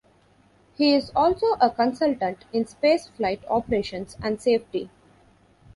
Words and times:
He 0.73 0.95
is 0.95 1.11
also 1.15 1.45
a 1.61 1.69
consultant 1.69 2.45
in 2.51 2.65
spaceflight 2.65 3.41
operations 3.47 4.17
and 4.19 4.41
safety. 4.41 4.89